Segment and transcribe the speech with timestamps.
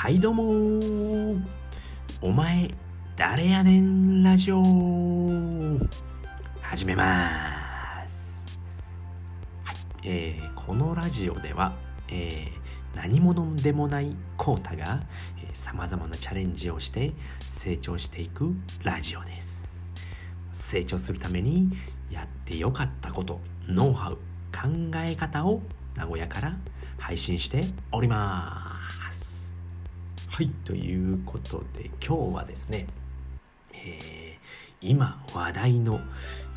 [0.00, 1.42] はいどうも
[2.22, 2.70] お前
[3.16, 4.62] 誰やねんラジオ。
[6.62, 8.40] 始めます。
[9.64, 11.74] はい、えー、このラジオでは、
[12.12, 15.00] えー、何者でもないコータが
[15.52, 18.54] さまざまなチャレンジをして成長していく
[18.84, 19.68] ラジオです。
[20.52, 21.72] 成長するために
[22.08, 24.14] やってよかったことノウハウ
[24.54, 24.68] 考
[25.04, 25.60] え方を
[25.96, 26.56] 名古屋から
[26.98, 28.77] 配信しております。
[30.38, 32.86] はいということで今日はですね、
[33.74, 34.38] えー、
[34.80, 35.98] 今話題の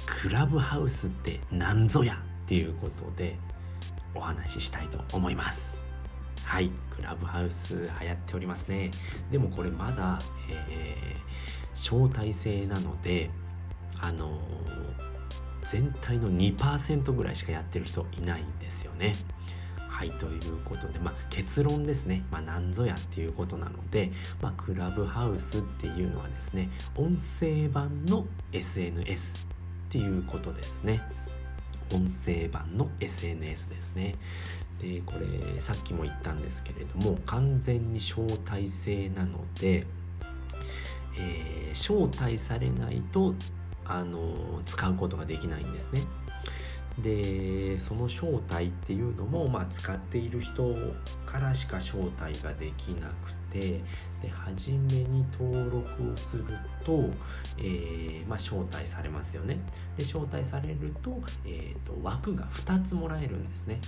[0.06, 3.40] クラブハウスって何ぞやっていうことで
[4.14, 5.82] お話ししたいと思います。
[6.44, 8.92] はいクラブハウス流行っておりますね。
[9.32, 10.20] でもこれまだ、
[10.70, 13.32] えー、招待制なので
[14.00, 14.42] あのー、
[15.64, 19.14] 全体の2%ぐらいしかやってる人いないんですよね。
[20.02, 31.02] はいということで、まあ、結論ですね、まあ、何ぞやっていうことなので、まあ、クラブハウスっていうのはですね音声版の SNS っていうことですね。
[31.94, 34.16] 音声版の SNS ですね。
[34.82, 39.86] でこれさっきも言ったんですけれども完全に招待制なので、
[41.20, 43.36] えー、招待されないと
[43.86, 46.02] あの使うことができないんですね。
[47.02, 50.76] でその正体っていうのも、まあ、使っている人
[51.26, 53.82] からしか招待ができなくて
[54.22, 56.46] で初めに登録をする
[56.86, 57.10] と,、
[57.58, 59.60] えーまあ、招待されますよね。
[59.98, 63.80] で招待されると,、えーと、枠が2つもらえるんですね。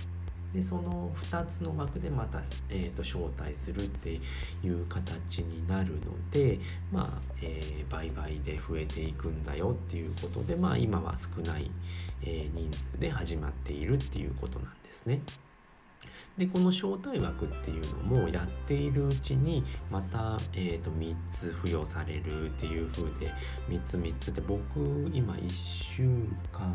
[0.54, 4.20] でその2つの枠でまた、えーと、招待するって
[4.62, 6.60] いう形になるので
[6.92, 11.70] まあ、えー、倍々で増えていくんだよっていうことでまあ今は少ない、
[12.22, 15.20] えー、人数で始まっているっていうことなんですね。
[16.36, 23.32] でこの招待枠っていうのもやっているうちにまた、えー、と3つ付与されるっていう風で
[23.68, 24.80] 3つ3つで僕
[25.12, 26.02] 今1週
[26.52, 26.74] 間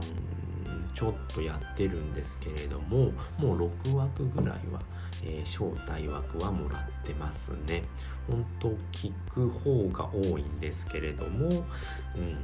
[0.93, 4.81] ちょっとやってるんですけれどももう6枠ぐらいは、
[5.23, 7.83] えー、招待枠はもらってますね。
[8.29, 11.63] 本当聞く方が多いんですけれども、うん、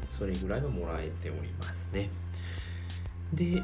[0.09, 2.09] それぐらいはもらえておりますね。
[3.33, 3.57] で、え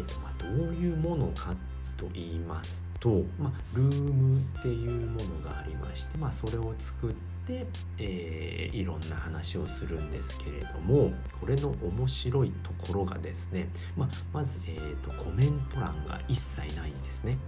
[0.00, 1.54] ーとまあ、どういうものか
[1.96, 7.14] と言いますと、まあ、ルームっていうものがありまして、まあ、それを作っ
[7.46, 7.64] て、
[7.98, 17.38] えー、いろんな話をするんですけれどもこれの面白いところがですね、まあ、まず、えーと、コメント欄が一切ないんですね。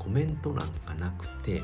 [0.00, 1.62] コメント欄がなくてで、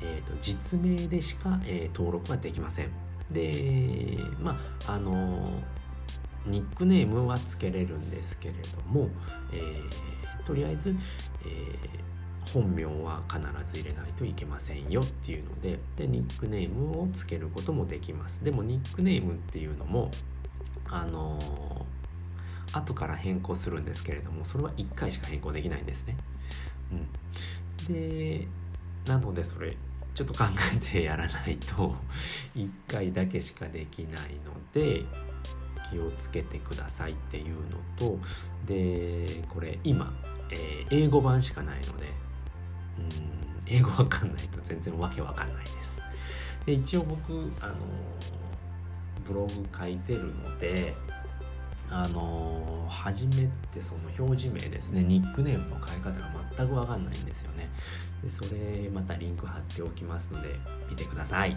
[0.00, 2.88] えーと、実名でしか、えー、登録ができません。
[3.30, 5.50] でまああの
[6.46, 9.08] ニックネームはつけれるんですけれども、
[9.52, 10.94] えー、とりあえず、
[11.46, 13.40] えー、本名は必
[13.72, 20.10] ず入れないといけませんよっていうのででニックネームをつけることもできますでもニックネームっていうのも
[20.88, 26.16] あのー、後から変更するんですけれどもそれは1回しか変更できないんですね。
[26.92, 28.46] うん、で
[29.06, 29.76] なのでそれ
[30.14, 30.44] ちょっと考
[30.74, 31.94] えてやらないと
[32.54, 35.04] 1回だけしかできないので
[35.90, 38.18] 気をつけてくださいっていうのと
[38.66, 40.12] でこれ今、
[40.50, 42.12] えー、英語版しかないので
[42.98, 46.00] うん英語わかんないと全然わけわかんないです。
[46.66, 47.74] で一応僕あの
[49.26, 50.94] ブログ書いてるので
[51.90, 57.70] あの初めてその表示名ですねニックネームの変え方が全く分かんないんですよね。
[58.22, 60.58] でそれまたリンク貼っておきますので
[60.88, 61.56] 見てください。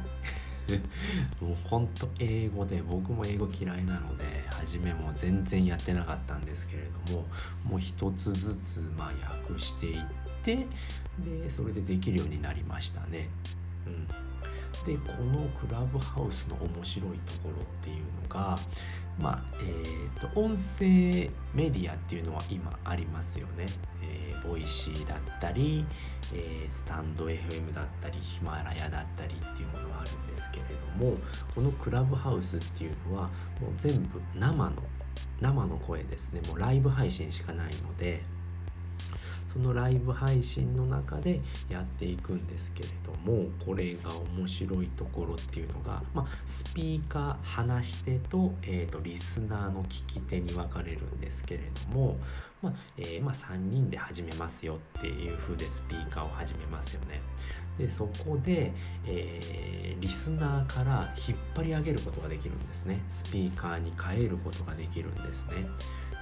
[1.41, 7.25] もうほんと英語で僕も英語嫌いなので初めも全然やってなかったんですけれども
[7.63, 10.03] もう一つずつまあ訳していっ
[10.43, 10.67] て
[11.19, 13.29] でそれでできるようになりましたね。
[13.85, 14.07] うん、
[14.87, 18.57] でこのクラブハウスの面白いところっていうのが
[19.19, 23.65] まあえーと、音声メディアっていうのは今ありますよね。
[24.01, 25.85] えー、 Voicy だったり、
[26.33, 30.65] えー、スタンド FM だったりヒマラヤだったりっていうものがあるんですけれ
[30.99, 31.17] ども
[31.53, 33.23] このクラブハウスっていうのは
[33.59, 34.71] もう全部生の
[35.41, 38.21] 生の声ですねもうライブ配信しかないので
[39.57, 52.17] そのライブ配信の中でやっていくんですけれどもこれが面白いところっていうのが、まあ、スピーカー話し手と,、えーと、リスナーの聞き手に分かれるんですけれども、
[52.61, 57.21] まあえー、まあ、3人で始めますよっていう風でスピーカーを始めますよね。
[57.79, 58.73] でそこで、
[59.05, 65.51] えー、リスナーから引っ張り上げることができるんですねスピーカーに変えることができるんですね、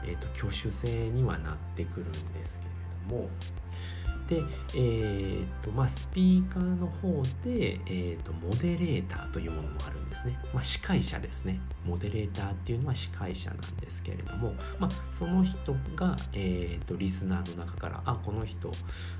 [0.06, 3.30] えーと挙手制にはなってくるんですけれども
[4.28, 4.42] で、
[4.74, 11.60] えーとまあ、スピーカーの方で、えーと、モデレーターというものもあるんですね、まあ、司会者ですね。
[11.86, 18.72] モデレーターっていうのは司会者なんですけれども、まあ、その人が、えーと、リスナーの中から「あこの人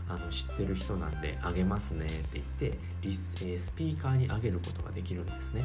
[0.10, 5.64] あの知ってる人なんであげますね」って言ってリス、えー、スピーカーにあげることができるんですね。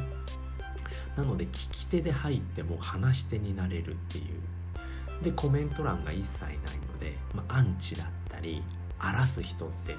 [1.15, 4.25] なので聞き手で入っても話し手になれるっていう
[5.21, 8.63] でコメント欄が一切ないので、まあ、アンチだったり
[9.01, 9.95] 荒らす人って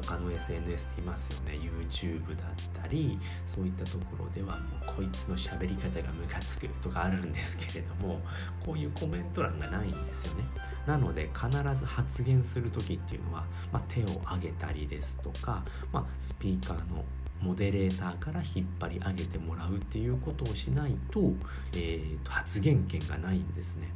[0.00, 1.58] 他の SNS いますよね。
[1.58, 4.62] YouTube だったりそういったところではも
[4.92, 8.20] うこいつの喋り方がムカつくとかあるんですけれども
[8.64, 10.44] こういうコメント欄がないんですよね。
[10.86, 17.04] なので必ず発言する時っていうのは、まあ、手を挙げたりですとか、まあ、スピーカーの
[17.40, 21.32] モデレーターから引っ張り上げてもらうっていうことをしないと,、
[21.74, 23.88] えーと発言権がないんですね。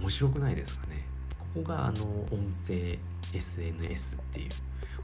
[0.00, 1.04] 面白くないですかね
[1.38, 2.98] ここがあの音声
[3.34, 4.48] SNS っていう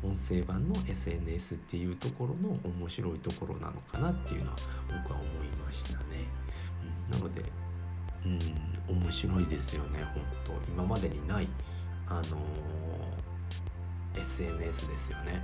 [0.06, 4.56] 音声版の SNS っていうところの面白いところなのかなっていうのは
[4.88, 6.05] 僕は思いましたね。
[7.12, 7.43] うん、なので、
[8.25, 11.49] うん、面白いですよね本当今までにない
[12.06, 15.43] あのー、SNS ですよね。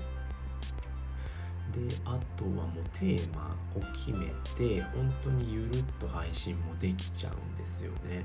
[1.72, 4.26] であとはもうテーマを決め
[4.56, 8.24] て本当にゆるっと配信もできちゃうんですよね。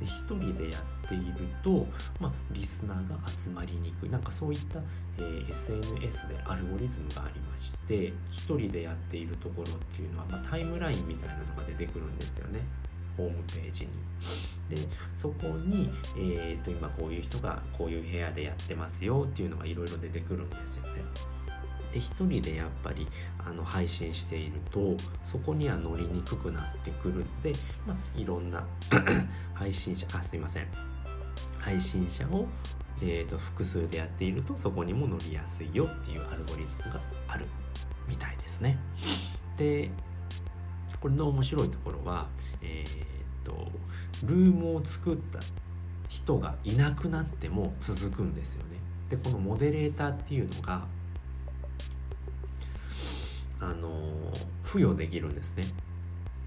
[0.00, 1.86] で1人でやっていると、
[2.20, 4.80] まあ、リスナーが集まりにくいなんかそういった、
[5.16, 12.60] えー、SNS でアルゴリズムがありまして1人でやっているところっていうのは、まあ、タイムラインみたいなのが出てくるんですよね
[13.16, 13.90] ホームページに。
[14.68, 14.76] で
[15.14, 21.02] そこに、えーと、今こういう人がこういう部屋でやってますよっていうのがいろいろ出てくるんですよね。
[21.96, 23.06] で一人でやっぱり
[23.38, 27.54] あの配信しているとそこには乗りにくくなってくるんで、
[27.86, 28.62] まあ、いろんな
[29.54, 30.66] 配信者あすいません
[31.58, 32.46] 配信者を、
[33.00, 37.46] えーと、複数でやっているとそこにも乗りやすいよっていうアルゴリズムがある
[38.06, 38.78] みたいですね。
[39.56, 39.90] で
[41.00, 42.28] これの面白いところは、
[42.60, 43.70] えーと
[44.24, 45.38] ルームを作った
[46.08, 48.78] 人がいなくなっても続くんですよね。
[49.10, 50.86] でこのモデレーターっていうのが
[53.60, 53.90] あの
[54.64, 55.64] 付与できるんですね。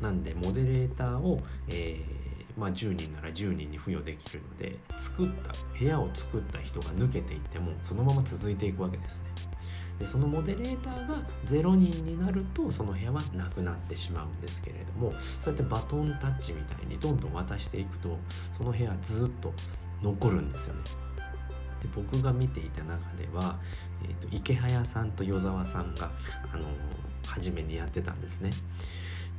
[0.02, 9.26] なんでモデレーターを、えー、まあ、10人なら10人に付与できるので作った部屋を作った人が抜けていってもそのまま続いていくわけですね。
[10.00, 11.16] でそのモデレーターが
[11.46, 18.18] 0人になるとその部屋はなくなってしまうんですけれどもそうやってバトンタッチみたいにどんどん渡していくと
[18.54, 19.54] その部屋ずっと
[20.02, 20.82] 残るんですよね。
[21.82, 23.58] で僕が見ていた中では、
[24.04, 26.12] えーと、池早さんと与沢さんが、
[26.54, 26.66] あの、
[27.28, 28.50] 初めにやってたんですね。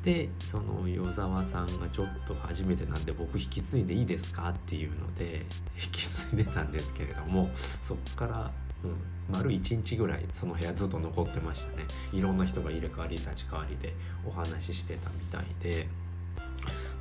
[0.05, 5.45] でその与沢さんがちょっと初めてなんで僕引き継いでいいですかっていうので
[5.77, 8.51] 引き継いでたんですけれどもそっから、
[8.83, 11.85] うん、丸1日ぐらいその部屋ずっと残ってましたね
[12.15, 13.95] いろんな人が入れ替わり立ち替わりで
[14.25, 15.89] お話ししてたみたいで。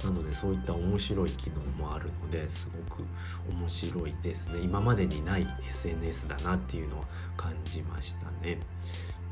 [0.04, 3.04] なのでそういった面白い機能もあるのですごく
[3.50, 7.06] 面白いですね今までにない SNS だなっていうのは
[7.36, 8.60] 感じましたね。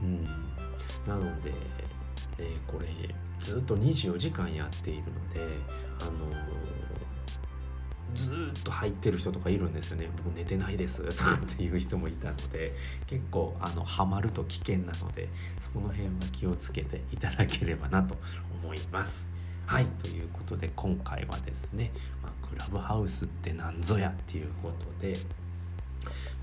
[0.02, 0.24] うん、
[1.08, 1.52] なので、
[2.38, 2.88] えー、これ
[3.40, 5.40] ずっと24時間やっているので
[6.02, 6.12] あの
[8.16, 18.18] ずっと入ってる人とかいるんですよね僕寝てないです とかっていう人もいたので結構あのハマると危険なのでそこの辺は気をつけていただければなと
[18.64, 19.30] 思います。
[19.68, 21.92] はいということで今回はですね、
[22.24, 25.14] まあ、クラブハウスって何ぞやっていうことで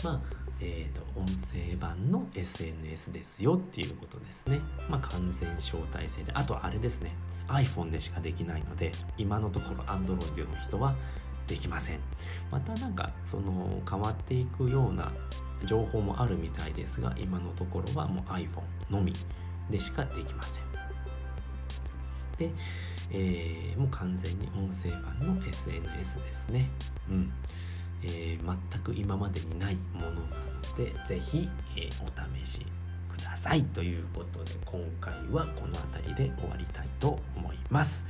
[0.05, 0.21] まあ
[0.61, 4.61] えーと、音声版の SNS ですよっていうことですね。
[4.89, 7.13] まあ、完全招待制であとあれですね
[7.49, 10.95] iPhone でしかできないので今のところ Android の人は
[11.47, 12.01] できません。
[12.51, 15.11] またなんかその変わっていくような
[15.65, 18.49] 情報もあるみたいですが今のところはもう iPhone
[18.91, 19.15] のみ
[19.71, 20.65] でしかできません。
[22.39, 22.51] で、
[23.11, 26.69] えー、もう完全に音声版の SNS ですね。
[27.09, 27.33] うん。
[28.03, 30.23] えー、全く今までにないものなの
[30.77, 32.67] で、ぜひ、えー、お試し
[33.09, 33.63] ください。
[33.65, 38.07] ということで、今回はこの辺りで終わりたいと思います。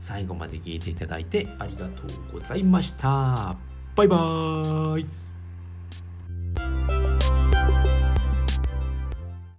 [0.00, 3.56] 最後まで聞いていただいてありがとうございました。
[3.96, 5.27] バイバーイ